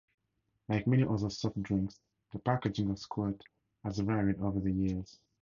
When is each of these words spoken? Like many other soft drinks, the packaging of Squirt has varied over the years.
Like 0.67 0.87
many 0.87 1.03
other 1.03 1.29
soft 1.29 1.61
drinks, 1.61 1.99
the 2.33 2.39
packaging 2.39 2.89
of 2.89 2.97
Squirt 2.97 3.43
has 3.83 3.99
varied 3.99 4.39
over 4.39 4.59
the 4.59 4.71
years. 4.73 5.19